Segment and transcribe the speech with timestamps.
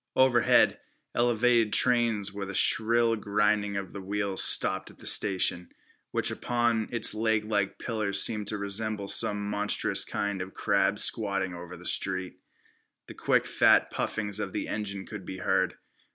[0.15, 0.79] Overhead
[1.13, 5.69] elevated trains with a shrill grinding of the wheels stopped at the station,
[6.09, 11.77] which upon its leglike pillars seemed to resemble some monstrous kind of crab squatting over
[11.77, 12.39] the street.
[13.05, 15.75] The quick fat puffings of the engines could be heard.